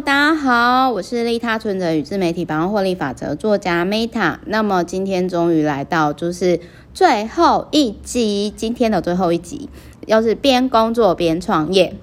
[0.00, 4.36] 大家好，我是利他存者与自媒体百万获利法则作家 Meta。
[4.46, 6.60] 那么今天终于来到就是
[6.94, 9.68] 最后一集，今天的最后一集，
[10.06, 11.96] 又是边工作边创业。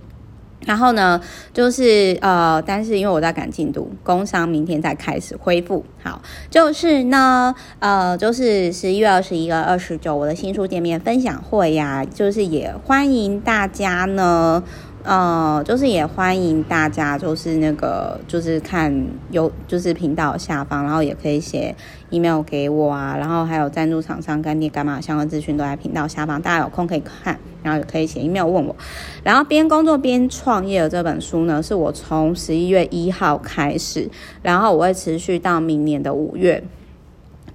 [0.65, 1.21] 然后呢，
[1.53, 5.85] 就是呃，但是因为我在赶进度，工商明天再开始恢复。
[6.03, 14.62] 好，就是呢，呃，就是十一月二十一和二十九，我的新书店面分享会呀、就是也欢迎大家呢。
[15.06, 18.91] 呃，就是也欢迎大家，就是那个，就是看
[19.29, 21.75] 有，就是频道下方，然后也可以写
[22.09, 28.76] email 给我啊，然后还有赞助厂商干爹干妈相关资讯都在频道下方，大家有空可以看，然后也可以写 email 问我。
[29.23, 34.09] 然后边工作边创业的这本书呢，是我从十一月一号开始，
[34.41, 36.63] 然后我会持续到明年的五月。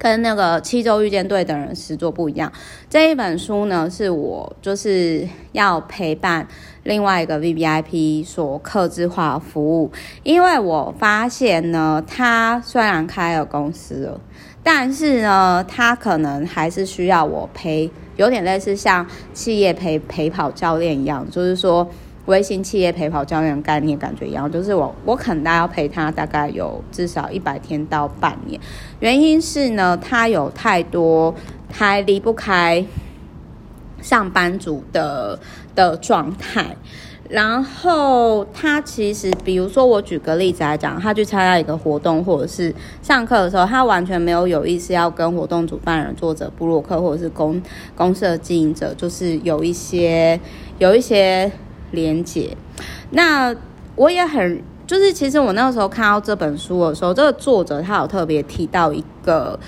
[0.00, 2.50] 跟那个七周遇见对的人实作不一样。
[2.88, 6.48] 这一本书呢，是我就是要陪伴
[6.84, 9.92] 另外一个 VVIP 所客制化服务。
[10.22, 14.20] 因为我发现呢，他虽然开了公司了，
[14.62, 21.86] 但是呢，他可能还是需要我陪，有点类似像企业陪陪跑教练一样，就是说。
[22.26, 28.60] 微型企业陪跑教练概念感觉一样，就是我我可能要陪他大概有至少一百天到半年，
[29.00, 31.34] 原因是呢，他有太多
[31.72, 32.84] 还离不开
[34.00, 35.38] 上班族的
[35.74, 36.76] 的状态，
[37.28, 47.60] 然后他其实比如说我举个例子来讲，他去参加一个活动或者是上课的时候，他完全没有有意识要跟活动主办人、作者、布洛克或者是公
[47.96, 50.38] 公社经营者，就是有一些
[50.78, 51.50] 有一些。
[51.90, 52.56] 连结，
[53.10, 53.54] 那
[53.96, 59.58] 我也很，就是其实我那个时候看到这本书的时候，这个作者他有特别提到一个，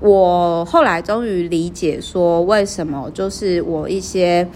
[0.00, 4.46] 我后来终于理解说为什么，就是我一些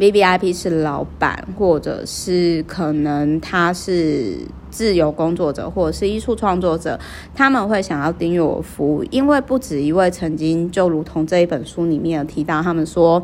[0.00, 4.38] VVIP 是老板，或者是可能他是
[4.70, 6.98] 自由工作者，或者是艺术创作者，
[7.34, 13.22] 他们会想要订阅我服务，因为不止一位曾经就如同这一本书里面有提到，他们说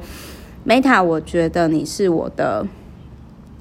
[0.67, 2.67] Meta，我觉得你是我的。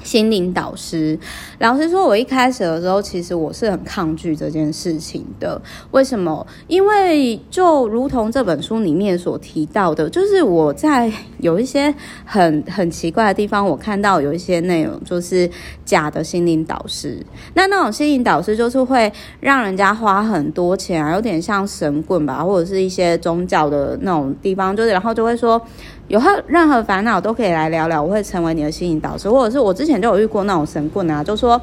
[0.08, 1.20] 心灵导师，
[1.60, 5.62] 老实说，我一开始的时候，其实我是很抗拒这件事情的。
[5.92, 6.48] 为什么？
[6.70, 15.50] 因为就如同这本书里面所提到的，就是我在有一些很很奇怪的地方，我看到有一些内容就是
[15.84, 17.22] 假的心灵导师。
[17.56, 25.62] 那那种心灵导师就是会让人家花很多钱啊，有点像神棍吧，或者是一些宗教的那种地方，就是然后就会说。
[26.08, 31.62] 有何任何烦恼都可以来聊聊，我会成为你的心灵导师，或者是我之前就有遇过那种神棍啊，就说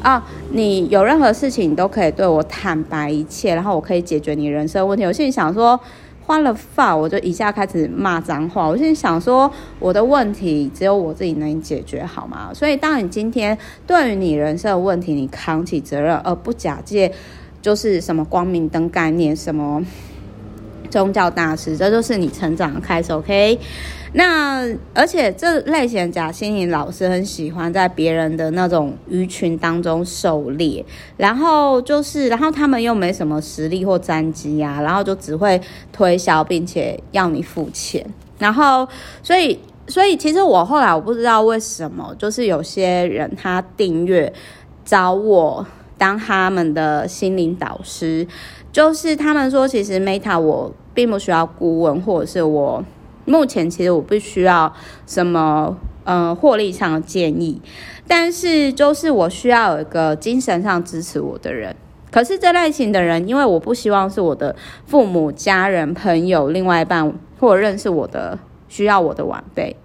[0.00, 5.04] 啊，你有任何事情你都可以对我坦白一切，然后我可以解决你人生问题。
[5.04, 5.78] 我心里想说，
[6.24, 8.68] 花了发，我就一下开始骂脏话。
[8.68, 9.50] 我心里想说，
[9.80, 12.50] 我的问题只有我自己能解决，好吗？
[12.54, 13.58] 所以，当你今天
[13.88, 17.12] 对于你人生的问题，你扛起责任，而不假借
[17.60, 19.82] 就是什么光明灯概念，什么。
[20.90, 23.58] 宗教大师，这就是你成长的开始，OK？
[24.12, 30.84] 那而且这类型的假心灵老师很喜欢在别人的那种鱼群当中狩猎，
[31.16, 35.60] 然后就是，然后他们又没什么实力或战绩啊，然后就只会
[35.92, 38.04] 推销，并且要你付钱，
[38.36, 38.88] 然后
[39.22, 39.56] 所以，
[39.86, 44.32] 所以其实我后来我不知道为什么，就是有些人他订阅
[44.84, 45.64] 找我
[46.00, 48.26] 当他们的心灵导师。
[48.72, 52.82] 就是他们说，其实 Meta 我并不需要顾问，或者是我
[53.24, 54.72] 目前其实我不需要
[55.06, 57.60] 什么呃获利上的建议，
[58.06, 61.74] 但是就是我需要有一个精神上支持我的人。
[62.12, 64.54] 可是这类型的人，因为我不希望是我的
[64.86, 68.38] 父母、家人、朋友、另外一半或者认识我的
[68.68, 69.76] 需要我的晚辈，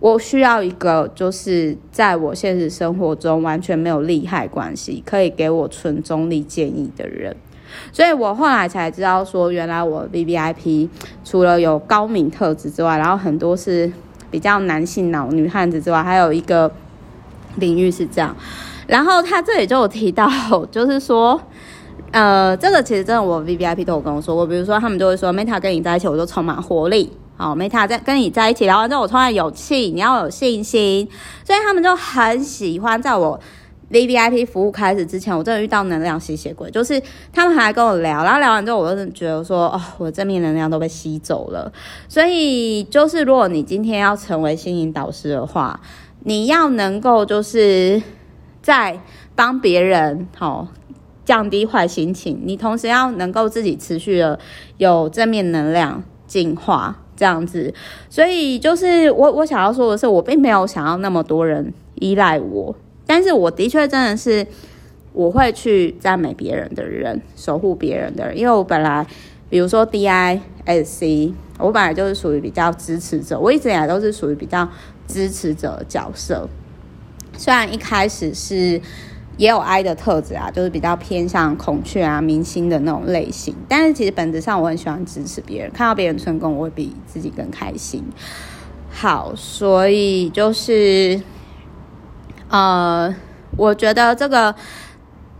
[0.00, 7.36] 我需要一个就是在我现实生活中完全没有利害关系，可以给我纯中立建议的人。
[7.92, 10.88] 所以我后来才知道，说原来我 VVIP
[11.24, 13.92] 除了有高敏特质之外，然后很多是
[14.30, 16.70] 比较男性脑女汉子之外，还有一个
[17.56, 18.34] 领域是这样。
[18.86, 20.26] 然后他这里就有提到，
[20.70, 21.38] 就是说，
[22.12, 27.12] 呃，这个其实真的我 VVIP 都有跟我说过，比如说他们就会说，Meta 跟你在一起，我就充满活力。
[27.38, 31.08] 好，Meta 在跟你在一起聊完之后，我突然有气，你要有信心。
[31.44, 33.40] 所以他们就很喜欢在我。
[33.90, 37.02] VVIP 服务开始之前，我真的遇到能量吸血鬼，就是
[37.32, 41.72] 他们还跟我聊，然后聊完之后，我就觉得说，哦，我正面能量都被吸走了。
[42.06, 45.80] 所以，就是如果你今天要成为心灵导师的话，
[46.24, 48.02] 你要能够就是
[48.60, 49.00] 在
[49.34, 50.68] 帮别人好
[51.24, 54.38] 降低坏心情，你同时要能够自己持续的
[54.76, 57.74] 有正面能量进化这样子。
[58.08, 62.72] 所以，就是我我想要说的是，我并没有想要那么多人依赖我。
[63.04, 64.46] 但是我的确真的是，
[65.12, 69.04] 我会去赞美别人的人，守护别人的人，因为我本来，
[69.50, 74.68] 比如说 DISC，我本来就是属于比较支持者，我一直以来都是属于比较
[75.08, 76.48] 支持者的角色，
[77.36, 78.80] 虽然一开始是。
[79.38, 83.54] 也有 I 的特质啊，就是比较偏向孔雀啊、明星的那种类型。
[83.66, 88.04] 但是其实本质上，我很喜欢支持别人，看到别人成功，我会比自己更开心。
[88.90, 91.18] 好，所以就是，
[92.50, 93.14] 呃，
[93.56, 94.54] 我觉得这个。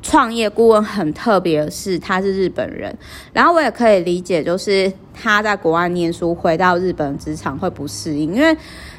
[0.00, 2.96] 创业顾问很特别的是，他是日本人，
[3.32, 8.56] 然后我也可以理解，就是他在国外念书，回到日本职场会不适应，因为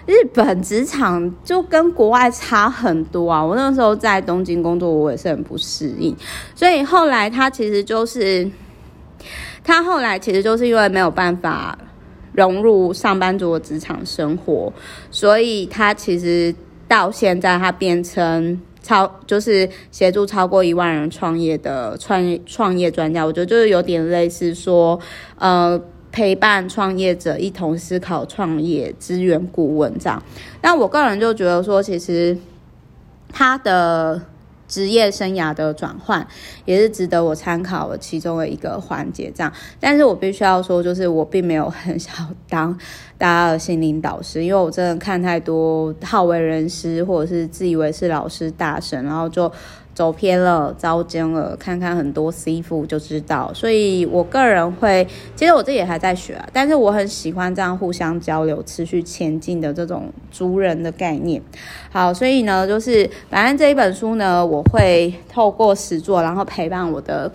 [0.09, 3.45] 日本职场就跟国外差很多啊。
[3.45, 6.15] 我那时候在东京工作，我也是很不适应，
[6.55, 8.49] 所以后来他其实就是，
[9.63, 11.77] 他后来其实就是因为没有办法
[12.33, 14.73] 融入上班族的职场生活，
[15.11, 16.55] 所以他其实
[16.87, 18.59] 到现在他变成。
[18.81, 24.97] 超就是协助超过一万人创业的创业创业专家，我觉得就是有点类似说，
[25.37, 25.79] 呃，
[26.11, 30.21] 陪伴创业者一同思考创业资源顾问这样。
[30.61, 32.37] 但我个人就觉得说，其实
[33.31, 34.21] 他的。
[34.69, 36.27] 职业生涯的转换
[36.63, 39.51] 也是值得我参考的其中的一个环节，这样。
[39.79, 42.13] 但是我必须要说，就是我并没有很想
[42.47, 42.71] 当
[43.17, 49.51] 大家的心灵导师，因为我真的看太多好为人师或者是自以为是老师大神，然后就。
[49.99, 53.51] 走偏了，遭奸了，看看很多师傅就知道。
[53.53, 55.05] 所以我个人会，
[55.35, 61.41] 其实我自己也还在学啊，但是我很喜欢这样互相交流、持续前进的这种族人的概念。
[61.91, 67.29] 好，所以呢，就是反正这一本书呢，我会透过实作，然后陪伴我的，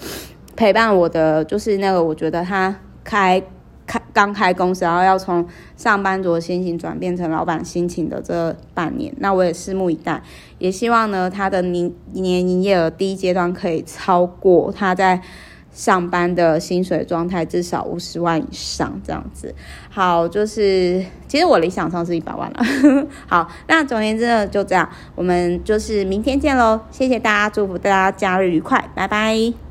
[0.56, 2.75] 陪伴我的，就是那个我觉得他
[3.05, 3.43] 开。
[3.86, 5.46] 开刚开公司，然后要从
[5.76, 10.22] 上班族的心情转变成老板心情的这半年，那我也拭目以待。
[10.58, 15.20] 也希望呢，他的年年营业额第一阶段可以超过他在
[15.72, 19.52] 上班的薪水状态，至少五十万以上这样子。
[19.90, 22.62] 好，就是其实我理想上是一百万了。
[23.26, 26.80] 好，那总而言之呢，就这样，我们就是明天见喽。
[26.92, 29.63] 谢谢大家，祝福大家假日愉快，拜拜。